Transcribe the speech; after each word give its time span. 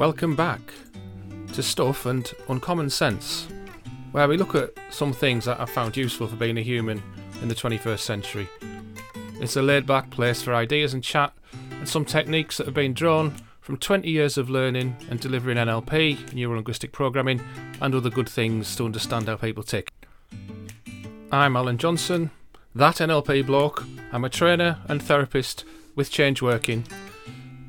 Welcome 0.00 0.34
back 0.34 0.62
to 1.52 1.62
Stuff 1.62 2.06
and 2.06 2.32
Uncommon 2.48 2.88
Sense, 2.88 3.46
where 4.12 4.26
we 4.28 4.38
look 4.38 4.54
at 4.54 4.72
some 4.88 5.12
things 5.12 5.44
that 5.44 5.60
I've 5.60 5.68
found 5.68 5.94
useful 5.94 6.26
for 6.26 6.36
being 6.36 6.56
a 6.56 6.62
human 6.62 7.02
in 7.42 7.48
the 7.48 7.54
21st 7.54 7.98
century. 7.98 8.48
It's 9.42 9.56
a 9.56 9.62
laid 9.62 9.86
back 9.86 10.08
place 10.08 10.40
for 10.40 10.54
ideas 10.54 10.94
and 10.94 11.04
chat, 11.04 11.34
and 11.72 11.86
some 11.86 12.06
techniques 12.06 12.56
that 12.56 12.64
have 12.64 12.72
been 12.72 12.94
drawn 12.94 13.34
from 13.60 13.76
20 13.76 14.08
years 14.08 14.38
of 14.38 14.48
learning 14.48 14.96
and 15.10 15.20
delivering 15.20 15.58
NLP, 15.58 16.32
neuro 16.32 16.54
linguistic 16.54 16.92
programming, 16.92 17.42
and 17.82 17.94
other 17.94 18.08
good 18.08 18.26
things 18.30 18.74
to 18.76 18.86
understand 18.86 19.28
how 19.28 19.36
people 19.36 19.62
tick. 19.62 19.92
I'm 21.30 21.56
Alan 21.56 21.76
Johnson, 21.76 22.30
that 22.74 22.96
NLP 22.96 23.44
bloke. 23.44 23.84
I'm 24.12 24.24
a 24.24 24.30
trainer 24.30 24.78
and 24.88 25.02
therapist 25.02 25.66
with 25.94 26.10
Change 26.10 26.40
Working. 26.40 26.86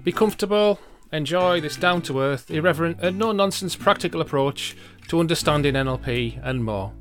Be 0.06 0.14
comfortable, 0.14 0.80
enjoy 1.12 1.60
this 1.60 1.76
down 1.76 2.02
to 2.04 2.20
earth, 2.20 2.50
irreverent, 2.50 3.00
and 3.02 3.18
no 3.18 3.32
nonsense 3.32 3.76
practical 3.76 4.22
approach 4.22 4.76
to 5.08 5.20
understanding 5.20 5.76
NLP 5.76 6.40
and 6.44 6.64
more. 6.64 6.94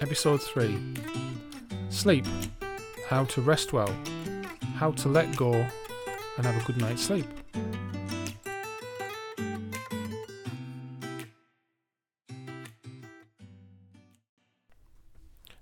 Episode 0.00 0.42
3 0.42 0.78
Sleep 1.90 2.26
How 3.08 3.24
to 3.24 3.40
rest 3.40 3.72
well, 3.72 3.94
how 4.76 4.92
to 4.92 5.08
let 5.08 5.34
go, 5.36 5.52
and 5.52 6.46
have 6.46 6.56
a 6.56 6.64
good 6.64 6.76
night's 6.78 7.02
sleep. 7.02 7.26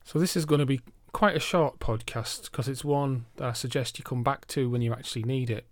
So, 0.05 0.19
this 0.19 0.37
is 0.37 0.45
going 0.45 0.59
to 0.59 0.67
be 0.67 0.81
quite 1.21 1.37
a 1.37 1.39
short 1.39 1.79
podcast 1.79 2.45
because 2.45 2.67
it's 2.67 2.83
one 2.83 3.27
that 3.37 3.45
I 3.45 3.53
suggest 3.53 3.99
you 3.99 4.03
come 4.03 4.23
back 4.23 4.47
to 4.47 4.71
when 4.71 4.81
you 4.81 4.95
actually 4.95 5.25
need 5.25 5.51
it. 5.51 5.67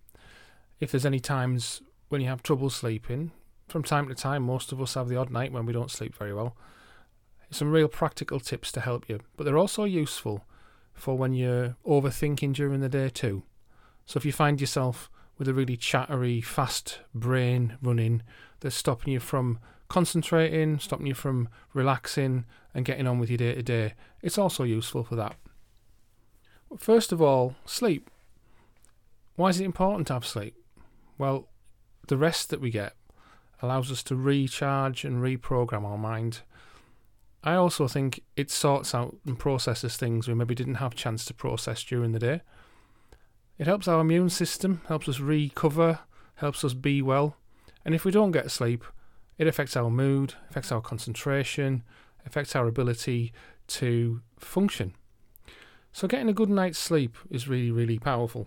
If 0.78 0.90
there's 0.90 1.06
any 1.06 1.20
times 1.20 1.80
when 2.10 2.20
you 2.20 2.28
have 2.28 2.42
trouble 2.42 2.68
sleeping, 2.68 3.30
from 3.66 3.82
time 3.82 4.08
to 4.08 4.14
time, 4.14 4.42
most 4.42 4.72
of 4.72 4.82
us 4.82 4.92
have 4.92 5.08
the 5.08 5.16
odd 5.16 5.30
night 5.30 5.50
when 5.50 5.64
we 5.64 5.72
don't 5.72 5.90
sleep 5.90 6.14
very 6.14 6.34
well. 6.34 6.54
Some 7.50 7.72
real 7.72 7.88
practical 7.88 8.40
tips 8.40 8.70
to 8.72 8.80
help 8.80 9.08
you, 9.08 9.20
but 9.38 9.44
they're 9.44 9.56
also 9.56 9.84
useful 9.84 10.44
for 10.92 11.16
when 11.16 11.32
you're 11.32 11.76
overthinking 11.86 12.52
during 12.52 12.82
the 12.82 12.90
day 12.90 13.08
too. 13.08 13.42
So 14.04 14.18
if 14.18 14.26
you 14.26 14.32
find 14.32 14.60
yourself 14.60 15.08
with 15.38 15.48
a 15.48 15.54
really 15.54 15.78
chattery, 15.78 16.42
fast 16.42 17.00
brain 17.14 17.78
running 17.80 18.22
that's 18.60 18.76
stopping 18.76 19.14
you 19.14 19.20
from 19.20 19.60
concentrating, 19.88 20.78
stopping 20.78 21.06
you 21.06 21.14
from 21.14 21.48
relaxing 21.72 22.44
and 22.74 22.84
getting 22.84 23.06
on 23.06 23.18
with 23.18 23.30
your 23.30 23.38
day 23.38 23.54
to 23.54 23.62
day, 23.62 23.94
it's 24.22 24.38
also 24.38 24.64
useful 24.64 25.04
for 25.04 25.16
that. 25.16 25.36
First 26.76 27.12
of 27.12 27.22
all, 27.22 27.56
sleep. 27.64 28.10
Why 29.36 29.48
is 29.48 29.60
it 29.60 29.64
important 29.64 30.06
to 30.08 30.14
have 30.14 30.26
sleep? 30.26 30.54
Well, 31.16 31.48
the 32.08 32.16
rest 32.16 32.50
that 32.50 32.60
we 32.60 32.70
get 32.70 32.94
allows 33.62 33.90
us 33.90 34.02
to 34.04 34.16
recharge 34.16 35.04
and 35.04 35.22
reprogram 35.22 35.84
our 35.84 35.98
mind. 35.98 36.40
I 37.42 37.54
also 37.54 37.88
think 37.88 38.22
it 38.36 38.50
sorts 38.50 38.94
out 38.94 39.16
and 39.26 39.38
processes 39.38 39.96
things 39.96 40.28
we 40.28 40.34
maybe 40.34 40.54
didn't 40.54 40.76
have 40.76 40.94
chance 40.94 41.24
to 41.26 41.34
process 41.34 41.82
during 41.82 42.12
the 42.12 42.18
day. 42.18 42.42
It 43.58 43.66
helps 43.66 43.88
our 43.88 44.00
immune 44.00 44.30
system, 44.30 44.82
helps 44.88 45.08
us 45.08 45.20
recover, 45.20 46.00
helps 46.36 46.64
us 46.64 46.74
be 46.74 47.02
well. 47.02 47.36
And 47.84 47.94
if 47.94 48.04
we 48.04 48.12
don't 48.12 48.32
get 48.32 48.50
sleep, 48.50 48.84
it 49.38 49.46
affects 49.46 49.76
our 49.76 49.90
mood, 49.90 50.34
affects 50.50 50.70
our 50.70 50.80
concentration, 50.80 51.82
affects 52.26 52.54
our 52.54 52.66
ability 52.66 53.32
to 53.68 54.20
function. 54.38 54.94
So, 55.98 56.06
getting 56.06 56.28
a 56.28 56.32
good 56.32 56.48
night's 56.48 56.78
sleep 56.78 57.16
is 57.28 57.48
really, 57.48 57.72
really 57.72 57.98
powerful. 57.98 58.46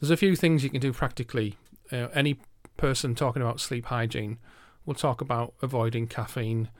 There's 0.00 0.10
a 0.10 0.16
few 0.16 0.34
things 0.34 0.64
you 0.64 0.70
can 0.70 0.80
do 0.80 0.94
practically. 0.94 1.58
Uh, 1.92 2.08
any 2.14 2.38
person 2.78 3.14
talking 3.14 3.42
about 3.42 3.60
sleep 3.60 3.84
hygiene 3.84 4.38
will 4.86 4.94
talk 4.94 5.20
about 5.20 5.52
avoiding 5.60 6.06
caffeine, 6.06 6.70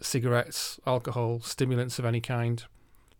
cigarettes, 0.00 0.80
alcohol, 0.86 1.40
stimulants 1.40 1.98
of 1.98 2.06
any 2.06 2.22
kind, 2.22 2.64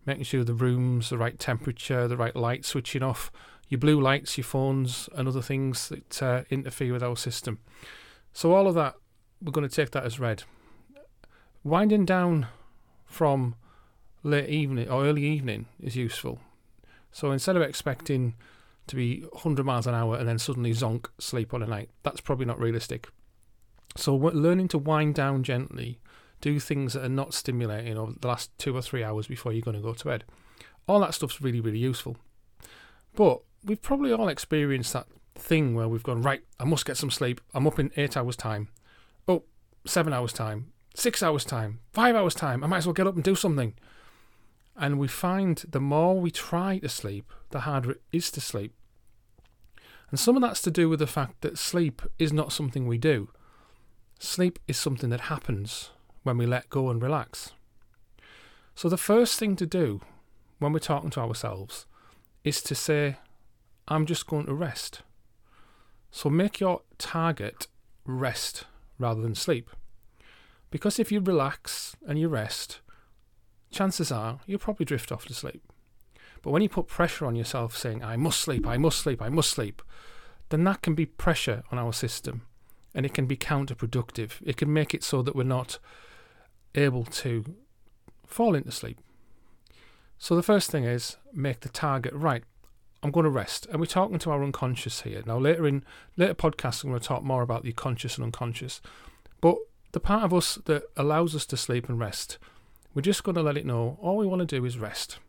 making 0.03 0.23
sure 0.23 0.43
the 0.43 0.55
room's 0.55 1.11
the 1.11 1.17
right 1.19 1.37
temperature, 1.37 2.07
the 2.07 2.17
right 2.17 2.35
light 2.35 2.65
switching 2.65 3.03
off, 3.03 3.31
your 3.67 3.77
blue 3.77 4.01
lights, 4.01 4.35
your 4.35 4.45
phones, 4.45 5.09
and 5.13 5.27
other 5.27 5.43
things 5.43 5.89
that 5.89 6.23
uh, 6.23 6.41
interfere 6.49 6.91
with 6.91 7.03
our 7.03 7.15
system. 7.15 7.59
So, 8.33 8.55
all 8.55 8.67
of 8.67 8.73
that, 8.73 8.95
we're 9.43 9.51
going 9.51 9.69
to 9.69 9.75
take 9.75 9.91
that 9.91 10.05
as 10.05 10.19
read. 10.19 10.41
Winding 11.63 12.05
down 12.05 12.47
from 13.05 13.53
late 14.23 14.49
evening 14.49 14.89
or 14.89 15.05
early 15.05 15.23
evening 15.23 15.65
is 15.81 15.95
useful. 15.95 16.39
So, 17.11 17.31
instead 17.31 17.55
of 17.55 17.61
expecting 17.61 18.35
to 18.87 18.95
be 18.95 19.21
100 19.21 19.65
miles 19.65 19.87
an 19.87 19.95
hour 19.95 20.17
and 20.17 20.27
then 20.27 20.39
suddenly 20.39 20.71
zonk 20.71 21.07
sleep 21.19 21.53
on 21.53 21.63
a 21.63 21.67
night, 21.67 21.89
that's 22.03 22.21
probably 22.21 22.45
not 22.45 22.59
realistic. 22.59 23.09
So, 23.95 24.15
learning 24.15 24.67
to 24.69 24.77
wind 24.77 25.15
down 25.15 25.43
gently, 25.43 25.99
do 26.41 26.59
things 26.59 26.93
that 26.93 27.03
are 27.03 27.09
not 27.09 27.33
stimulating 27.33 27.97
over 27.97 28.13
the 28.19 28.27
last 28.27 28.57
two 28.57 28.75
or 28.75 28.81
three 28.81 29.03
hours 29.03 29.27
before 29.27 29.51
you're 29.51 29.61
going 29.61 29.77
to 29.77 29.83
go 29.83 29.93
to 29.93 30.05
bed. 30.05 30.23
All 30.87 30.99
that 31.01 31.13
stuff's 31.13 31.41
really, 31.41 31.59
really 31.59 31.79
useful. 31.79 32.17
But 33.15 33.41
we've 33.63 33.81
probably 33.81 34.13
all 34.13 34.29
experienced 34.29 34.93
that 34.93 35.07
thing 35.35 35.75
where 35.75 35.87
we've 35.87 36.03
gone, 36.03 36.21
right, 36.21 36.43
I 36.59 36.63
must 36.63 36.85
get 36.85 36.97
some 36.97 37.11
sleep. 37.11 37.41
I'm 37.53 37.67
up 37.67 37.79
in 37.79 37.91
eight 37.97 38.15
hours' 38.15 38.35
time. 38.35 38.69
Oh, 39.27 39.43
seven 39.85 40.13
hours' 40.13 40.33
time. 40.33 40.71
Six 40.95 41.21
hours' 41.21 41.45
time. 41.45 41.79
Five 41.93 42.15
hours' 42.15 42.35
time. 42.35 42.63
I 42.63 42.67
might 42.67 42.77
as 42.77 42.85
well 42.85 42.93
get 42.93 43.07
up 43.07 43.15
and 43.15 43.23
do 43.23 43.35
something. 43.35 43.73
And 44.79 44.97
we 44.97 45.07
find 45.07 45.63
the 45.69 45.81
more 45.81 46.19
we 46.19 46.31
try 46.31 46.79
to 46.79 46.89
sleep, 46.89 47.31
the 47.49 47.61
harder 47.61 47.91
it 47.91 48.01
is 48.11 48.31
to 48.31 48.41
sleep. 48.41 48.73
And 50.09 50.19
some 50.19 50.35
of 50.35 50.41
that's 50.41 50.61
to 50.63 50.71
do 50.71 50.89
with 50.89 50.99
the 50.99 51.07
fact 51.07 51.41
that 51.41 51.57
sleep 51.57 52.01
is 52.17 52.33
not 52.33 52.53
something 52.53 52.87
we 52.87 52.97
do. 52.97 53.29
Sleep 54.19 54.57
is 54.67 54.77
something 54.77 55.09
that 55.09 55.21
happens 55.21 55.91
when 56.23 56.37
we 56.37 56.45
let 56.45 56.69
go 56.69 56.89
and 56.89 57.01
relax. 57.01 57.51
So, 58.73 58.89
the 58.89 58.97
first 58.97 59.37
thing 59.37 59.55
to 59.57 59.65
do 59.65 60.01
when 60.59 60.71
we're 60.73 60.79
talking 60.79 61.09
to 61.11 61.19
ourselves 61.19 61.85
is 62.43 62.61
to 62.63 62.73
say, 62.73 63.17
I'm 63.87 64.05
just 64.05 64.27
going 64.27 64.45
to 64.45 64.53
rest. 64.53 65.01
So 66.11 66.29
make 66.29 66.59
your 66.59 66.81
target 66.97 67.67
rest 68.05 68.65
rather 68.97 69.21
than 69.21 69.35
sleep. 69.35 69.69
Because 70.71 70.99
if 70.99 71.11
you 71.11 71.19
relax 71.19 71.95
and 72.07 72.19
you 72.19 72.27
rest, 72.27 72.81
chances 73.71 74.11
are 74.11 74.39
you'll 74.45 74.59
probably 74.59 74.85
drift 74.85 75.11
off 75.11 75.25
to 75.25 75.33
sleep. 75.33 75.61
But 76.41 76.51
when 76.51 76.61
you 76.61 76.69
put 76.69 76.87
pressure 76.87 77.25
on 77.25 77.35
yourself 77.35 77.77
saying, 77.77 78.03
I 78.03 78.15
must 78.15 78.39
sleep, 78.39 78.65
I 78.65 78.77
must 78.77 78.99
sleep, 78.99 79.21
I 79.21 79.29
must 79.29 79.49
sleep, 79.49 79.81
then 80.49 80.63
that 80.63 80.81
can 80.81 80.95
be 80.95 81.05
pressure 81.05 81.63
on 81.71 81.77
our 81.77 81.93
system 81.93 82.43
and 82.95 83.05
it 83.05 83.13
can 83.13 83.25
be 83.25 83.37
counterproductive. 83.37 84.41
It 84.43 84.57
can 84.57 84.71
make 84.73 84.93
it 84.93 85.03
so 85.03 85.21
that 85.21 85.35
we're 85.35 85.43
not 85.43 85.79
able 86.75 87.03
to 87.05 87.43
fall 88.25 88.55
into 88.55 88.71
sleep. 88.71 88.99
So 90.17 90.35
the 90.35 90.43
first 90.43 90.71
thing 90.71 90.83
is 90.83 91.17
make 91.33 91.61
the 91.61 91.69
target 91.69 92.13
right. 92.13 92.43
I'm 93.01 93.11
going 93.11 93.23
to 93.23 93.29
rest. 93.29 93.67
And 93.71 93.79
we're 93.79 93.85
talking 93.85 94.19
to 94.19 94.31
our 94.31 94.43
unconscious 94.43 95.01
here. 95.01 95.23
Now, 95.25 95.37
later 95.37 95.65
in 95.65 95.85
later 96.17 96.33
podcasts, 96.33 96.83
I'm 96.83 96.89
going 96.89 96.99
to 96.99 97.07
talk 97.07 97.23
more 97.23 97.41
about 97.41 97.63
the 97.63 97.71
conscious 97.71 98.17
and 98.17 98.25
unconscious. 98.25 98.81
But 99.39 99.55
the 99.93 100.01
part 100.01 100.23
of 100.23 100.33
us 100.33 100.55
that 100.65 100.83
allows 100.97 101.35
us 101.35 101.45
to 101.47 101.57
sleep 101.57 101.87
and 101.87 101.99
rest, 101.99 102.37
we're 102.93 103.01
just 103.01 103.23
going 103.23 103.35
to 103.35 103.41
let 103.41 103.57
it 103.57 103.65
know 103.65 103.97
all 104.01 104.17
we 104.17 104.27
want 104.27 104.39
to 104.39 104.45
do 104.45 104.65
is 104.65 104.77
rest. 104.77 105.19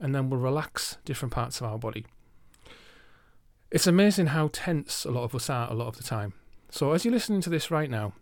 And 0.00 0.14
then 0.14 0.30
we'll 0.30 0.40
relax 0.40 0.98
different 1.04 1.32
parts 1.32 1.60
of 1.60 1.66
our 1.66 1.78
body. 1.78 2.06
It's 3.70 3.86
amazing 3.86 4.28
how 4.28 4.50
tense 4.52 5.04
a 5.04 5.10
lot 5.10 5.24
of 5.24 5.34
us 5.34 5.48
are 5.48 5.70
a 5.70 5.74
lot 5.74 5.88
of 5.88 5.96
the 5.96 6.02
time. 6.02 6.34
So, 6.70 6.92
as 6.92 7.04
you're 7.04 7.14
listening 7.14 7.40
to 7.42 7.50
this 7.50 7.70
right 7.70 7.90
now, 7.90 8.12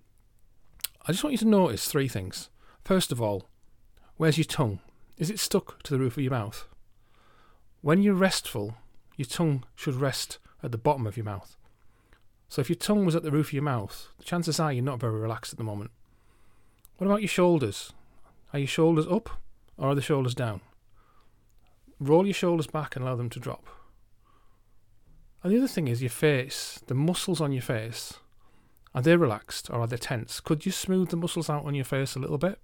I 1.06 1.12
just 1.12 1.24
want 1.24 1.32
you 1.32 1.38
to 1.38 1.48
notice 1.48 1.86
three 1.86 2.08
things. 2.08 2.50
First 2.84 3.10
of 3.10 3.20
all, 3.20 3.48
where's 4.16 4.38
your 4.38 4.44
tongue? 4.44 4.80
Is 5.18 5.30
it 5.30 5.40
stuck 5.40 5.82
to 5.84 5.92
the 5.92 5.98
roof 5.98 6.16
of 6.16 6.22
your 6.22 6.30
mouth? 6.30 6.66
When 7.80 8.02
you're 8.02 8.14
restful, 8.14 8.76
your 9.16 9.26
tongue 9.26 9.64
should 9.74 9.94
rest 9.94 10.38
at 10.62 10.72
the 10.72 10.78
bottom 10.78 11.06
of 11.06 11.16
your 11.16 11.24
mouth. 11.24 11.56
So 12.48 12.60
if 12.60 12.68
your 12.68 12.76
tongue 12.76 13.04
was 13.04 13.14
at 13.14 13.22
the 13.22 13.30
roof 13.30 13.48
of 13.48 13.52
your 13.52 13.62
mouth, 13.62 14.08
the 14.18 14.24
chances 14.24 14.60
are 14.60 14.72
you're 14.72 14.84
not 14.84 15.00
very 15.00 15.18
relaxed 15.18 15.52
at 15.52 15.58
the 15.58 15.64
moment. 15.64 15.90
What 16.96 17.06
about 17.06 17.22
your 17.22 17.28
shoulders? 17.28 17.92
Are 18.52 18.58
your 18.58 18.68
shoulders 18.68 19.06
up 19.06 19.30
or 19.76 19.88
are 19.88 19.94
the 19.94 20.02
shoulders 20.02 20.34
down? 20.34 20.60
Roll 21.98 22.26
your 22.26 22.34
shoulders 22.34 22.66
back 22.66 22.96
and 22.96 23.04
allow 23.04 23.16
them 23.16 23.30
to 23.30 23.40
drop. 23.40 23.66
And 25.42 25.52
the 25.52 25.58
other 25.58 25.68
thing 25.68 25.88
is 25.88 26.02
your 26.02 26.10
face, 26.10 26.80
the 26.86 26.94
muscles 26.94 27.40
on 27.40 27.52
your 27.52 27.62
face. 27.62 28.14
Are 28.94 29.02
they 29.02 29.16
relaxed 29.16 29.70
or 29.70 29.80
are 29.80 29.86
they 29.86 29.96
tense? 29.96 30.40
Could 30.40 30.66
you 30.66 30.72
smooth 30.72 31.10
the 31.10 31.16
muscles 31.16 31.48
out 31.48 31.64
on 31.64 31.74
your 31.74 31.84
face 31.84 32.16
a 32.16 32.18
little 32.18 32.38
bit? 32.38 32.58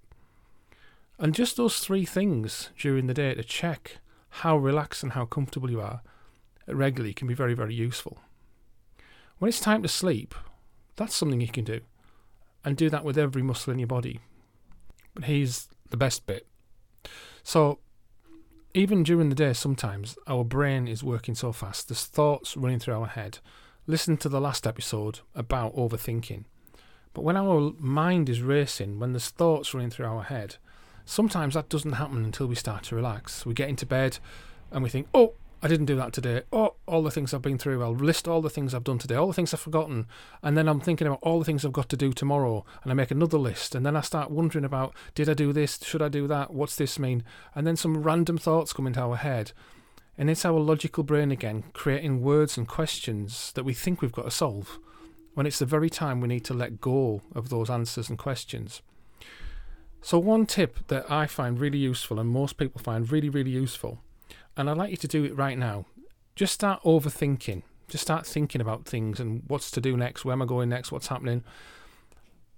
And 1.18 1.34
just 1.34 1.56
those 1.56 1.78
three 1.78 2.04
things 2.04 2.70
during 2.78 3.06
the 3.06 3.14
day 3.14 3.34
to 3.34 3.42
check 3.42 3.98
how 4.28 4.58
relaxed 4.58 5.02
and 5.02 5.12
how 5.12 5.24
comfortable 5.24 5.70
you 5.70 5.80
are 5.80 6.02
regularly 6.66 7.14
can 7.14 7.28
be 7.28 7.34
very, 7.34 7.54
very 7.54 7.74
useful. 7.74 8.18
When 9.38 9.48
it's 9.48 9.60
time 9.60 9.82
to 9.82 9.88
sleep, 9.88 10.34
that's 10.96 11.14
something 11.14 11.40
you 11.40 11.48
can 11.48 11.64
do. 11.64 11.80
And 12.64 12.76
do 12.76 12.90
that 12.90 13.04
with 13.04 13.16
every 13.16 13.42
muscle 13.42 13.72
in 13.72 13.78
your 13.78 13.86
body. 13.86 14.20
But 15.14 15.24
here's 15.24 15.68
the 15.90 15.96
best 15.96 16.26
bit. 16.26 16.46
So, 17.42 17.78
even 18.74 19.02
during 19.02 19.28
the 19.28 19.34
day, 19.34 19.52
sometimes 19.52 20.18
our 20.26 20.44
brain 20.44 20.86
is 20.86 21.02
working 21.02 21.34
so 21.34 21.52
fast, 21.52 21.88
there's 21.88 22.04
thoughts 22.04 22.56
running 22.56 22.78
through 22.78 22.94
our 22.94 23.06
head. 23.06 23.38
Listen 23.86 24.16
to 24.18 24.28
the 24.28 24.40
last 24.40 24.66
episode 24.66 25.20
about 25.34 25.74
overthinking. 25.76 26.44
But 27.14 27.22
when 27.22 27.36
our 27.36 27.72
mind 27.78 28.28
is 28.28 28.42
racing, 28.42 28.98
when 28.98 29.12
there's 29.12 29.30
thoughts 29.30 29.72
running 29.72 29.90
through 29.90 30.06
our 30.06 30.24
head, 30.24 30.56
sometimes 31.06 31.54
that 31.54 31.68
doesn't 31.68 31.92
happen 31.92 32.24
until 32.24 32.46
we 32.46 32.54
start 32.54 32.82
to 32.84 32.96
relax. 32.96 33.46
We 33.46 33.54
get 33.54 33.70
into 33.70 33.86
bed 33.86 34.18
and 34.70 34.82
we 34.82 34.90
think, 34.90 35.08
oh, 35.14 35.34
I 35.62 35.69
didn't 35.69 35.87
do 35.87 35.97
that 35.97 36.12
today. 36.12 36.43
Oh, 36.53 36.75
all 36.87 37.03
the 37.03 37.11
things 37.11 37.32
I've 37.32 37.41
been 37.41 37.56
through. 37.56 37.82
I'll 37.82 37.94
list 37.94 38.29
all 38.29 38.43
the 38.43 38.50
things 38.50 38.75
I've 38.75 38.85
done 38.85 38.99
today, 38.99 39.14
all 39.14 39.29
the 39.29 39.32
things 39.32 39.55
I've 39.55 39.61
forgotten. 39.61 40.06
And 40.43 40.56
then 40.56 40.69
I'm 40.69 40.81
thinking 40.81 41.06
about 41.06 41.20
all 41.23 41.38
the 41.38 41.47
things 41.47 41.64
I've 41.64 41.73
got 41.73 41.88
to 41.88 41.97
do 41.97 42.12
tomorrow. 42.12 42.64
And 42.82 42.93
I 42.93 42.94
make 42.94 43.11
another 43.11 43.38
list. 43.38 43.75
And 43.75 43.85
then 43.85 43.97
I 43.97 44.03
start 44.03 44.31
wondering 44.31 44.67
about 44.67 44.94
did 45.14 45.31
I 45.31 45.35
do 45.35 45.53
this? 45.53 45.79
Should 45.82 46.03
I 46.03 46.08
do 46.08 46.26
that? 46.26 46.53
What's 46.53 46.76
this 46.76 46.99
mean? 46.99 47.25
And 47.55 47.67
then 47.67 47.76
some 47.76 48.03
random 48.03 48.37
thoughts 48.37 48.75
come 48.75 48.87
into 48.87 49.00
our 49.00 49.17
head. 49.17 49.53
And 50.19 50.29
it's 50.29 50.44
our 50.44 50.61
logical 50.61 51.05
brain 51.05 51.31
again, 51.31 51.64
creating 51.73 52.23
words 52.23 52.58
and 52.58 52.69
questions 52.69 53.53
that 53.53 53.64
we 53.64 53.75
think 53.75 54.00
we've 54.00 54.12
got 54.12 54.25
to 54.25 54.31
solve, 54.31 54.79
when 55.35 55.47
it's 55.47 55.58
the 55.58 55.67
very 55.67 55.91
time 55.91 56.20
we 56.20 56.29
need 56.29 56.44
to 56.47 56.55
let 56.55 56.81
go 56.81 57.20
of 57.35 57.50
those 57.50 57.69
answers 57.69 58.08
and 58.08 58.17
questions. 58.17 58.81
So, 60.00 60.19
one 60.19 60.47
tip 60.47 60.87
that 60.88 61.11
I 61.11 61.26
find 61.26 61.58
really 61.58 61.79
useful 61.79 62.19
and 62.19 62.31
most 62.31 62.56
people 62.56 62.81
find 62.81 63.11
really, 63.11 63.29
really 63.29 63.50
useful 63.50 64.00
and 64.56 64.70
I'd 64.70 64.76
like 64.76 64.91
you 64.91 64.97
to 64.97 65.08
do 65.08 65.25
it 65.25 65.37
right 65.37 65.58
now. 65.58 65.87
Just 66.35 66.55
start 66.55 66.82
overthinking. 66.82 67.62
Just 67.88 68.03
start 68.03 68.26
thinking 68.26 68.61
about 68.61 68.85
things 68.85 69.20
and 69.20 69.43
what's 69.47 69.70
to 69.73 69.81
do 69.81 69.97
next, 69.97 70.25
where 70.25 70.32
am 70.32 70.43
I 70.43 70.47
going 70.47 70.69
next, 70.69 70.91
what's 70.91 71.06
happening. 71.06 71.44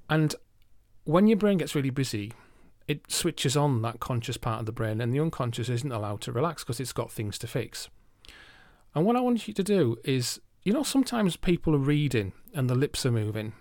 And 0.09 0.35
when 1.05 1.27
your 1.27 1.37
brain 1.37 1.59
gets 1.59 1.75
really 1.75 1.91
busy, 1.91 2.33
it 2.87 3.11
switches 3.11 3.57
on 3.57 3.83
that 3.83 4.01
conscious 4.01 4.39
part 4.39 4.61
of 4.61 4.67
the 4.67 4.73
brain, 4.73 5.01
and 5.01 5.13
the 5.13 5.21
unconscious 5.21 5.69
isn't 5.69 5.93
allowed 5.93 6.23
to 6.23 6.33
relax 6.33 6.65
because 6.65 6.81
it's 6.81 6.95
got 6.95 7.13
things 7.13 7.39
to 7.39 7.47
fix. 7.47 7.91
And 8.95 9.05
what 9.05 9.17
I 9.17 9.21
want 9.21 9.47
you 9.47 9.53
to 9.53 9.63
do 9.63 9.99
is, 10.05 10.41
you 10.63 10.73
know, 10.73 10.83
sometimes 10.83 11.37
people 11.37 11.75
are 11.75 11.79
reading 11.79 12.33
and 12.55 12.69
the 12.69 12.75
lips 12.75 13.05
are 13.05 13.13
moving, 13.13 13.53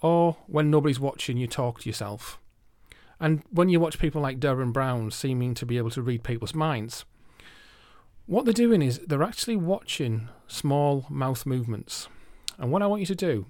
or 0.00 0.38
when 0.46 0.70
nobody's 0.70 0.98
watching, 0.98 1.36
you 1.36 1.46
talk 1.46 1.80
to 1.80 1.88
yourself. 1.88 2.38
And 3.20 3.42
when 3.50 3.68
you 3.68 3.80
watch 3.80 3.98
people 3.98 4.22
like 4.22 4.40
Derren 4.40 4.72
Brown 4.72 5.10
seeming 5.10 5.52
to 5.54 5.66
be 5.66 5.76
able 5.76 5.90
to 5.90 6.02
read 6.02 6.22
people's 6.22 6.54
minds, 6.54 7.04
what 8.26 8.44
they're 8.44 8.52
doing 8.52 8.82
is 8.82 8.98
they're 8.98 9.22
actually 9.22 9.56
watching 9.56 10.28
small 10.46 11.06
mouth 11.08 11.46
movements. 11.46 12.08
And 12.58 12.70
what 12.72 12.82
I 12.82 12.86
want 12.86 13.00
you 13.00 13.06
to 13.06 13.14
do, 13.14 13.46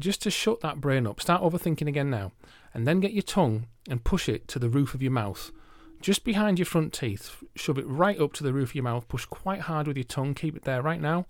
just 0.00 0.22
to 0.22 0.30
shut 0.30 0.60
that 0.60 0.80
brain 0.80 1.06
up, 1.06 1.20
start 1.20 1.42
overthinking 1.42 1.86
again 1.88 2.10
now, 2.10 2.32
and 2.72 2.86
then 2.86 3.00
get 3.00 3.12
your 3.12 3.22
tongue 3.22 3.66
and 3.88 4.02
push 4.02 4.28
it 4.28 4.48
to 4.48 4.58
the 4.58 4.68
roof 4.68 4.94
of 4.94 5.02
your 5.02 5.12
mouth, 5.12 5.52
just 6.00 6.24
behind 6.24 6.58
your 6.58 6.66
front 6.66 6.92
teeth. 6.92 7.42
Shove 7.54 7.78
it 7.78 7.86
right 7.86 8.20
up 8.20 8.32
to 8.34 8.42
the 8.42 8.52
roof 8.52 8.70
of 8.70 8.74
your 8.74 8.84
mouth, 8.84 9.08
push 9.08 9.24
quite 9.26 9.62
hard 9.62 9.86
with 9.86 9.96
your 9.96 10.04
tongue, 10.04 10.34
keep 10.34 10.56
it 10.56 10.64
there 10.64 10.82
right 10.82 11.00
now. 11.00 11.26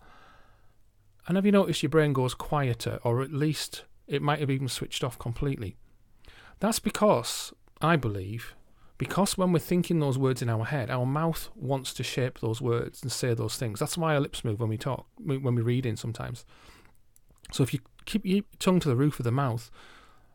And 1.26 1.37
have 1.37 1.47
you 1.47 1.52
noticed 1.52 1.82
your 1.82 1.90
brain 1.90 2.12
goes 2.12 2.35
quieter, 2.35 3.00
or 3.02 3.23
at 3.23 3.32
least 3.32 3.85
it 4.06 4.23
might 4.23 4.40
have 4.40 4.50
even 4.50 4.69
switched 4.69 5.02
off 5.02 5.19
completely? 5.19 5.76
That's 6.61 6.79
because, 6.79 7.52
I 7.81 7.97
believe, 7.97 8.55
because 8.96 9.37
when 9.37 9.52
we're 9.52 9.58
thinking 9.58 9.99
those 9.99 10.19
words 10.19 10.41
in 10.41 10.49
our 10.49 10.64
head, 10.64 10.91
our 10.91 11.06
mouth 11.06 11.50
wants 11.56 11.93
to 11.94 12.02
shape 12.02 12.38
those 12.41 12.61
words 12.61 13.02
and 13.02 13.11
say 13.11 13.35
those 13.35 13.56
things. 13.56 13.81
That's 13.81 13.99
why 13.99 14.14
our 14.14 14.20
lips 14.20 14.44
move 14.44 14.61
when 14.61 14.69
we 14.69 14.79
talk, 14.79 15.06
when 15.19 15.43
we're 15.43 15.62
reading 15.62 15.96
sometimes. 15.96 16.44
So 17.52 17.62
if 17.62 17.75
you 17.75 17.81
keep 18.05 18.25
your 18.25 18.43
tongue 18.58 18.81
to 18.81 18.88
the 18.88 18.96
roof 18.96 19.19
of 19.19 19.25
the 19.25 19.32
mouth, 19.32 19.70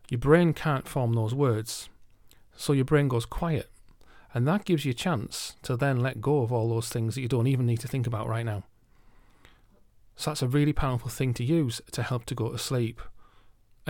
your 0.09 0.19
brain 0.19 0.53
can't 0.53 0.87
form 0.87 1.13
those 1.13 1.33
words. 1.33 1.89
So 2.55 2.73
your 2.73 2.85
brain 2.85 3.07
goes 3.07 3.25
quiet. 3.25 3.69
And 4.33 4.47
that 4.47 4.65
gives 4.65 4.85
you 4.85 4.91
a 4.91 4.95
chance 4.95 5.55
to 5.63 5.75
then 5.75 6.01
let 6.01 6.21
go 6.21 6.41
of 6.41 6.51
all 6.51 6.69
those 6.69 6.89
things 6.89 7.15
that 7.15 7.21
you 7.21 7.27
don't 7.27 7.47
even 7.47 7.65
need 7.65 7.79
to 7.79 7.87
think 7.87 8.05
about 8.05 8.27
right 8.27 8.45
now. 8.45 8.63
So 10.15 10.31
that's 10.31 10.41
a 10.41 10.47
really 10.47 10.73
powerful 10.73 11.09
thing 11.09 11.33
to 11.35 11.43
use 11.43 11.81
to 11.93 12.03
help 12.03 12.25
to 12.25 12.35
go 12.35 12.51
to 12.51 12.57
sleep. 12.57 13.01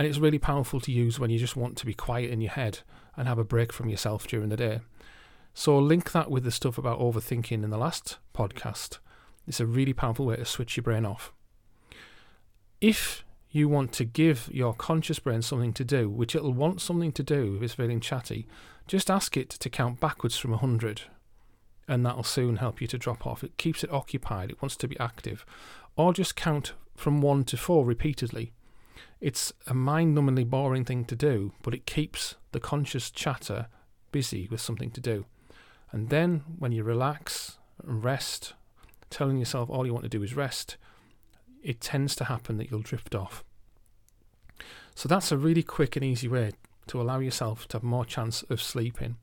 And 0.00 0.06
it's 0.06 0.16
really 0.16 0.38
powerful 0.38 0.80
to 0.80 0.90
use 0.90 1.20
when 1.20 1.28
you 1.28 1.38
just 1.38 1.56
want 1.56 1.76
to 1.76 1.84
be 1.84 1.92
quiet 1.92 2.30
in 2.30 2.40
your 2.40 2.52
head 2.52 2.78
and 3.18 3.28
have 3.28 3.36
a 3.36 3.44
break 3.44 3.70
from 3.70 3.90
yourself 3.90 4.26
during 4.26 4.48
the 4.48 4.56
day. 4.56 4.80
So 5.52 5.78
link 5.78 6.12
that 6.12 6.30
with 6.30 6.42
the 6.42 6.50
stuff 6.50 6.78
about 6.78 6.98
overthinking 6.98 7.62
in 7.62 7.68
the 7.68 7.76
last 7.76 8.16
podcast. 8.34 8.96
It's 9.46 9.60
a 9.60 9.66
really 9.66 9.92
powerful 9.92 10.24
way 10.24 10.36
to 10.36 10.46
switch 10.46 10.74
your 10.78 10.84
brain 10.84 11.04
off. 11.04 11.34
If 12.80 13.26
you 13.50 13.68
want 13.68 13.92
to 13.92 14.06
give 14.06 14.48
your 14.50 14.72
conscious 14.72 15.18
brain 15.18 15.42
something 15.42 15.74
to 15.74 15.84
do, 15.84 16.08
which 16.08 16.34
it'll 16.34 16.54
want 16.54 16.80
something 16.80 17.12
to 17.12 17.22
do 17.22 17.56
if 17.56 17.62
it's 17.62 17.74
feeling 17.74 18.00
chatty, 18.00 18.46
just 18.86 19.10
ask 19.10 19.36
it 19.36 19.50
to 19.50 19.68
count 19.68 20.00
backwards 20.00 20.38
from 20.38 20.52
100 20.52 21.02
and 21.86 22.06
that'll 22.06 22.22
soon 22.22 22.56
help 22.56 22.80
you 22.80 22.86
to 22.86 22.96
drop 22.96 23.26
off. 23.26 23.44
It 23.44 23.58
keeps 23.58 23.84
it 23.84 23.92
occupied, 23.92 24.48
it 24.48 24.62
wants 24.62 24.76
to 24.78 24.88
be 24.88 24.98
active. 24.98 25.44
Or 25.94 26.14
just 26.14 26.36
count 26.36 26.72
from 26.96 27.20
1 27.20 27.44
to 27.44 27.58
4 27.58 27.84
repeatedly. 27.84 28.54
It's 29.20 29.52
a 29.66 29.74
mind 29.74 30.16
numbingly 30.16 30.48
boring 30.48 30.84
thing 30.84 31.04
to 31.04 31.16
do, 31.16 31.52
but 31.62 31.74
it 31.74 31.84
keeps 31.84 32.36
the 32.52 32.60
conscious 32.60 33.10
chatter 33.10 33.66
busy 34.12 34.48
with 34.50 34.60
something 34.60 34.90
to 34.92 35.00
do. 35.00 35.26
And 35.92 36.08
then 36.08 36.42
when 36.58 36.72
you 36.72 36.84
relax 36.84 37.58
and 37.84 38.02
rest, 38.02 38.54
telling 39.10 39.38
yourself 39.38 39.68
all 39.68 39.84
you 39.84 39.92
want 39.92 40.04
to 40.04 40.08
do 40.08 40.22
is 40.22 40.34
rest, 40.34 40.76
it 41.62 41.80
tends 41.80 42.16
to 42.16 42.24
happen 42.24 42.56
that 42.56 42.70
you'll 42.70 42.80
drift 42.80 43.14
off. 43.14 43.44
So 44.94 45.08
that's 45.08 45.32
a 45.32 45.36
really 45.36 45.62
quick 45.62 45.96
and 45.96 46.04
easy 46.04 46.28
way 46.28 46.52
to 46.86 47.00
allow 47.00 47.18
yourself 47.18 47.68
to 47.68 47.76
have 47.76 47.82
more 47.82 48.04
chance 48.04 48.42
of 48.44 48.62
sleeping. 48.62 49.16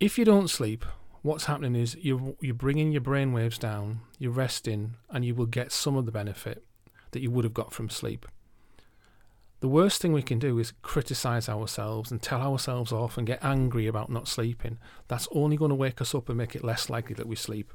If 0.00 0.18
you 0.18 0.24
don't 0.24 0.48
sleep, 0.48 0.84
what's 1.20 1.44
happening 1.44 1.76
is 1.76 1.96
you're, 2.00 2.34
you're 2.40 2.54
bringing 2.54 2.92
your 2.92 3.02
brain 3.02 3.32
waves 3.32 3.58
down, 3.58 4.00
you're 4.18 4.32
resting, 4.32 4.94
and 5.10 5.24
you 5.24 5.34
will 5.34 5.46
get 5.46 5.70
some 5.70 5.96
of 5.96 6.06
the 6.06 6.12
benefit 6.12 6.64
that 7.10 7.20
you 7.20 7.30
would 7.30 7.44
have 7.44 7.54
got 7.54 7.72
from 7.72 7.90
sleep. 7.90 8.26
The 9.62 9.68
worst 9.68 10.02
thing 10.02 10.12
we 10.12 10.22
can 10.22 10.40
do 10.40 10.58
is 10.58 10.72
criticize 10.82 11.48
ourselves 11.48 12.10
and 12.10 12.20
tell 12.20 12.42
ourselves 12.42 12.90
off 12.90 13.16
and 13.16 13.24
get 13.24 13.44
angry 13.44 13.86
about 13.86 14.10
not 14.10 14.26
sleeping. 14.26 14.78
That's 15.06 15.28
only 15.30 15.56
going 15.56 15.68
to 15.68 15.76
wake 15.76 16.00
us 16.00 16.16
up 16.16 16.28
and 16.28 16.36
make 16.36 16.56
it 16.56 16.64
less 16.64 16.90
likely 16.90 17.14
that 17.14 17.28
we 17.28 17.36
sleep. 17.36 17.72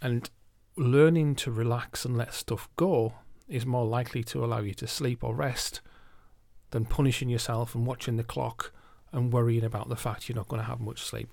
And 0.00 0.30
learning 0.74 1.34
to 1.36 1.50
relax 1.50 2.06
and 2.06 2.16
let 2.16 2.32
stuff 2.32 2.70
go 2.76 3.16
is 3.46 3.66
more 3.66 3.84
likely 3.84 4.24
to 4.24 4.42
allow 4.42 4.60
you 4.60 4.72
to 4.72 4.86
sleep 4.86 5.22
or 5.22 5.34
rest 5.34 5.82
than 6.70 6.86
punishing 6.86 7.28
yourself 7.28 7.74
and 7.74 7.86
watching 7.86 8.16
the 8.16 8.24
clock 8.24 8.72
and 9.12 9.34
worrying 9.34 9.62
about 9.62 9.90
the 9.90 9.94
fact 9.94 10.26
you're 10.26 10.36
not 10.36 10.48
going 10.48 10.62
to 10.62 10.68
have 10.68 10.80
much 10.80 11.02
sleep. 11.02 11.28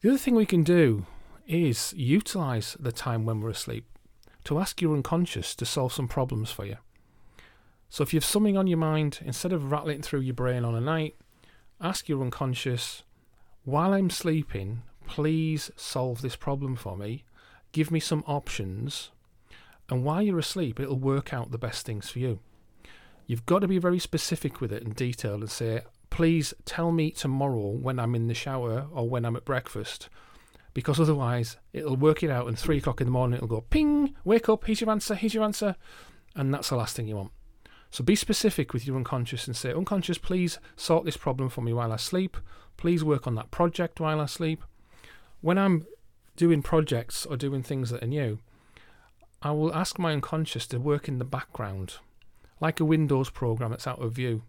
The 0.00 0.10
other 0.10 0.18
thing 0.18 0.36
we 0.36 0.46
can 0.46 0.62
do 0.62 1.06
is 1.48 1.92
utilize 1.96 2.76
the 2.78 2.92
time 2.92 3.26
when 3.26 3.40
we're 3.40 3.50
asleep 3.50 3.84
to 4.44 4.60
ask 4.60 4.80
your 4.80 4.94
unconscious 4.94 5.56
to 5.56 5.66
solve 5.66 5.92
some 5.92 6.06
problems 6.06 6.52
for 6.52 6.64
you. 6.64 6.76
So 7.88 8.02
if 8.02 8.12
you 8.12 8.18
have 8.18 8.24
something 8.24 8.56
on 8.56 8.66
your 8.66 8.78
mind, 8.78 9.20
instead 9.24 9.52
of 9.52 9.72
rattling 9.72 10.02
through 10.02 10.20
your 10.20 10.34
brain 10.34 10.64
on 10.64 10.74
a 10.74 10.80
night, 10.80 11.16
ask 11.80 12.08
your 12.08 12.20
unconscious, 12.20 13.02
while 13.64 13.92
I'm 13.92 14.10
sleeping, 14.10 14.82
please 15.06 15.70
solve 15.76 16.20
this 16.20 16.36
problem 16.36 16.76
for 16.76 16.96
me. 16.96 17.24
Give 17.72 17.90
me 17.90 18.00
some 18.00 18.24
options. 18.26 19.10
And 19.88 20.04
while 20.04 20.22
you're 20.22 20.38
asleep, 20.38 20.78
it'll 20.78 20.98
work 20.98 21.32
out 21.32 21.50
the 21.50 21.58
best 21.58 21.86
things 21.86 22.10
for 22.10 22.18
you. 22.18 22.40
You've 23.26 23.46
got 23.46 23.60
to 23.60 23.68
be 23.68 23.78
very 23.78 23.98
specific 23.98 24.60
with 24.60 24.72
it 24.72 24.82
and 24.82 24.94
detailed 24.94 25.40
and 25.40 25.50
say, 25.50 25.82
please 26.10 26.54
tell 26.64 26.92
me 26.92 27.10
tomorrow 27.10 27.68
when 27.68 27.98
I'm 27.98 28.14
in 28.14 28.26
the 28.28 28.34
shower 28.34 28.86
or 28.92 29.08
when 29.08 29.24
I'm 29.24 29.36
at 29.36 29.44
breakfast. 29.44 30.08
Because 30.74 31.00
otherwise, 31.00 31.56
it'll 31.72 31.96
work 31.96 32.22
it 32.22 32.30
out, 32.30 32.46
and 32.46 32.58
three 32.58 32.78
o'clock 32.78 33.00
in 33.00 33.06
the 33.06 33.10
morning, 33.10 33.36
it'll 33.36 33.48
go 33.48 33.62
ping, 33.62 34.14
wake 34.24 34.48
up, 34.48 34.64
here's 34.64 34.80
your 34.80 34.90
answer, 34.90 35.14
here's 35.14 35.34
your 35.34 35.44
answer. 35.44 35.74
And 36.34 36.52
that's 36.52 36.68
the 36.68 36.76
last 36.76 36.94
thing 36.94 37.08
you 37.08 37.16
want. 37.16 37.32
So 37.90 38.04
be 38.04 38.14
specific 38.14 38.72
with 38.72 38.86
your 38.86 38.96
unconscious 38.96 39.46
and 39.46 39.56
say, 39.56 39.72
unconscious, 39.72 40.18
please 40.18 40.58
sort 40.76 41.04
this 41.04 41.16
problem 41.16 41.48
for 41.48 41.62
me 41.62 41.72
while 41.72 41.92
I 41.92 41.96
sleep. 41.96 42.36
Please 42.76 43.02
work 43.02 43.26
on 43.26 43.34
that 43.36 43.50
project 43.50 43.98
while 43.98 44.20
I 44.20 44.26
sleep. 44.26 44.62
When 45.40 45.58
I'm 45.58 45.86
doing 46.36 46.62
projects 46.62 47.26
or 47.26 47.36
doing 47.36 47.62
things 47.62 47.90
that 47.90 48.02
are 48.02 48.06
new, 48.06 48.38
I 49.40 49.52
will 49.52 49.74
ask 49.74 49.98
my 49.98 50.12
unconscious 50.12 50.66
to 50.68 50.80
work 50.80 51.08
in 51.08 51.18
the 51.18 51.24
background, 51.24 51.94
like 52.60 52.80
a 52.80 52.84
Windows 52.84 53.30
program 53.30 53.70
that's 53.70 53.86
out 53.86 54.02
of 54.02 54.12
view. 54.12 54.42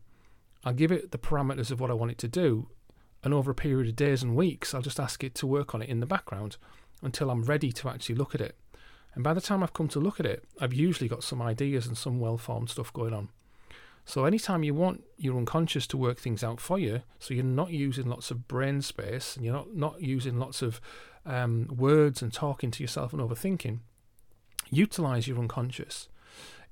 I'll 0.64 0.74
give 0.74 0.92
it 0.92 1.12
the 1.12 1.18
parameters 1.18 1.72
of 1.72 1.80
what 1.80 1.92
I 1.92 1.94
want 1.94 2.12
it 2.12 2.18
to 2.20 2.28
do, 2.28 2.68
and 3.24 3.34
over 3.34 3.52
a 3.52 3.56
period 3.56 3.88
of 3.88 3.96
days 3.96 4.24
and 4.24 4.36
weeks, 4.36 4.74
I'll 4.74 4.82
just 4.82 5.00
ask 5.00 5.24
it 5.24 5.36
to 5.36 5.48
work 5.48 5.74
on 5.74 5.82
it 5.82 5.90
in 5.90 6.00
the 6.00 6.06
background 6.06 6.58
until 7.02 7.30
I'm 7.30 7.44
ready 7.44 7.72
to 7.72 7.90
actually 7.90 8.16
look 8.16 8.36
at 8.36 8.42
it. 8.42 8.56
And 9.16 9.24
by 9.24 9.34
the 9.34 9.42
time 9.42 9.64
I've 9.64 9.74
come 9.74 9.88
to 9.90 10.00
look 10.00 10.20
at 10.20 10.26
it, 10.26 10.46
I've 10.60 10.74
usually 10.74 11.10
got 11.10 11.24
some 11.24 11.42
ideas 11.42 11.88
and 11.88 11.98
some 11.98 12.20
well 12.20 12.38
formed 12.38 12.70
stuff 12.70 12.94
going 12.94 13.14
on. 13.14 13.30
So 14.06 14.26
anytime 14.26 14.64
you 14.64 14.74
want 14.74 15.04
your 15.18 15.38
unconscious 15.38 15.86
to 15.88 15.98
work 15.98 16.18
things 16.18 16.44
out 16.44 16.60
for 16.60 16.80
you, 16.80 17.04
so 17.20 17.34
you're 17.34 17.44
not 17.44 17.72
using 17.72 18.08
lots 18.08 18.32
of 18.32 18.48
brain 18.48 18.82
space 18.82 19.36
and 19.36 19.46
you're 19.46 19.54
not, 19.54 19.76
not 19.76 20.02
using 20.02 20.40
lots 20.40 20.62
of 20.62 20.82
um, 21.26 21.68
words 21.68 22.22
and 22.22 22.34
talking 22.34 22.72
to 22.72 22.84
yourself 22.84 23.14
and 23.14 23.22
overthinking, 23.22 23.80
utilize 24.72 25.28
your 25.28 25.38
unconscious. 25.38 26.08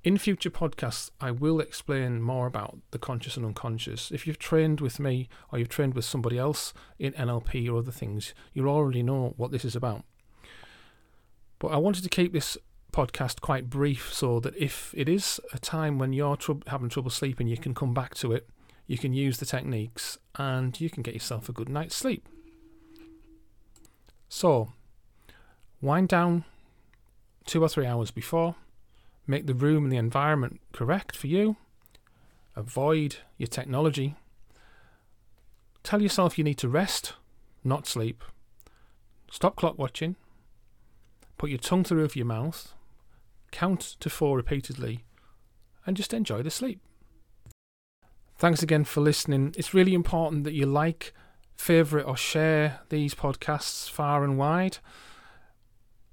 In 0.03 0.17
future 0.17 0.49
podcasts, 0.49 1.11
I 1.19 1.31
will 1.31 1.59
explain 1.59 2.21
more 2.21 2.47
about 2.47 2.79
the 2.91 2.99
conscious 2.99 3.35
and 3.35 3.45
unconscious. 3.45 4.11
If 4.11 4.25
you've 4.25 4.39
trained 4.39 4.79
with 4.79 4.99
me 4.99 5.27
or 5.51 5.59
you've 5.59 5.69
trained 5.69 5.95
with 5.95 6.05
somebody 6.05 6.37
else 6.37 6.73
in 6.97 7.13
NLP 7.13 7.69
or 7.69 7.77
other 7.77 7.91
things, 7.91 8.33
you'll 8.53 8.69
already 8.69 9.03
know 9.03 9.33
what 9.37 9.51
this 9.51 9.65
is 9.65 9.75
about. 9.75 10.05
But 11.59 11.69
I 11.69 11.77
wanted 11.77 12.03
to 12.03 12.09
keep 12.09 12.33
this 12.33 12.57
podcast 12.91 13.41
quite 13.41 13.69
brief 13.69 14.13
so 14.13 14.39
that 14.39 14.55
if 14.55 14.93
it 14.95 15.09
is 15.09 15.39
a 15.53 15.59
time 15.59 15.97
when 15.97 16.13
you're 16.13 16.35
tr- 16.35 16.53
having 16.67 16.89
trouble 16.89 17.09
sleeping, 17.09 17.47
you 17.47 17.57
can 17.57 17.73
come 17.73 17.93
back 17.93 18.15
to 18.15 18.31
it, 18.31 18.49
you 18.85 18.97
can 18.97 19.13
use 19.13 19.37
the 19.37 19.45
techniques, 19.45 20.17
and 20.35 20.79
you 20.79 20.89
can 20.89 21.03
get 21.03 21.13
yourself 21.13 21.49
a 21.49 21.53
good 21.53 21.69
night's 21.69 21.95
sleep. 21.95 22.27
So, 24.29 24.73
wind 25.81 26.09
down 26.09 26.43
two 27.45 27.63
or 27.63 27.69
three 27.69 27.85
hours 27.85 28.11
before, 28.11 28.55
make 29.25 29.45
the 29.45 29.53
room 29.53 29.83
and 29.83 29.91
the 29.91 29.97
environment 29.97 30.59
correct 30.71 31.15
for 31.15 31.27
you, 31.27 31.57
avoid 32.55 33.17
your 33.37 33.47
technology, 33.47 34.15
tell 35.83 36.01
yourself 36.01 36.37
you 36.37 36.43
need 36.43 36.57
to 36.57 36.69
rest, 36.69 37.13
not 37.63 37.87
sleep, 37.87 38.23
stop 39.29 39.55
clock 39.55 39.77
watching, 39.77 40.15
put 41.37 41.49
your 41.49 41.59
tongue 41.59 41.83
to 41.83 41.89
the 41.89 41.95
roof 41.97 42.11
of 42.11 42.15
your 42.15 42.25
mouth, 42.25 42.73
count 43.51 43.81
to 43.99 44.09
four 44.09 44.35
repeatedly, 44.35 45.05
and 45.85 45.97
just 45.97 46.13
enjoy 46.13 46.41
the 46.41 46.49
sleep. 46.49 46.81
Thanks 48.37 48.61
again 48.61 48.83
for 48.83 49.01
listening. 49.01 49.53
It's 49.57 49.73
really 49.73 49.93
important 49.93 50.43
that 50.43 50.53
you 50.53 50.65
like, 50.65 51.13
favourite, 51.55 52.05
or 52.05 52.15
share 52.15 52.81
these 52.89 53.15
podcasts 53.15 53.89
far 53.89 54.23
and 54.23 54.37
wide. 54.37 54.77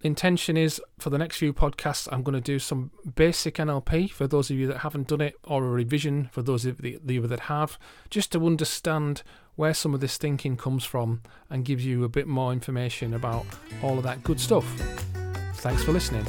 Intention 0.05 0.59
is 0.59 0.83
for 0.99 1.09
the 1.09 1.17
next 1.17 1.39
few 1.39 1.55
podcasts, 1.55 2.07
I'm 2.13 2.23
going 2.23 2.35
to 2.35 2.41
do 2.41 2.59
some 2.59 2.91
basic 3.15 3.55
NLP 3.55 4.11
for 4.11 4.27
those 4.27 4.51
of 4.51 4.59
you 4.59 4.67
that 4.67 4.81
haven't 4.81 5.09
done 5.09 5.23
it, 5.23 5.35
or 5.45 5.65
a 5.65 5.71
revision 5.71 6.29
for 6.31 6.43
those 6.43 6.67
of 6.67 6.85
you 6.85 7.27
that 7.27 7.41
have, 7.41 7.79
just 8.11 8.31
to 8.33 8.47
understand 8.47 9.23
where 9.57 9.73
some 9.73 9.95
of 9.95 10.01
this 10.01 10.19
thinking 10.19 10.59
comes 10.59 10.85
from 10.85 11.23
and 11.49 11.65
gives 11.65 11.87
you 11.87 12.05
a 12.05 12.09
bit 12.11 12.27
more 12.27 12.53
information 12.53 13.15
about 13.15 13.47
all 13.83 13.97
of 13.97 14.05
that 14.05 14.23
good 14.23 14.39
stuff. 14.39 14.67
Thanks 15.55 15.83
for 15.83 15.93
listening. 15.93 16.27